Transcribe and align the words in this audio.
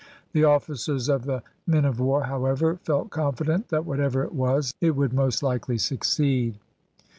The 0.33 0.43
officers 0.43 1.09
of 1.09 1.25
the 1.25 1.43
men 1.67 1.85
of 1.85 1.99
war, 1.99 2.23
however, 2.23 2.79
felt 2.81 3.11
confident 3.11 3.67
that 3.69 3.85
whatever 3.85 4.23
it 4.23 4.33
was, 4.33 4.73
it 4.81 4.95
would 4.95 5.13
most 5.13 5.43
likely 5.43 5.77
succeed. 5.77 6.57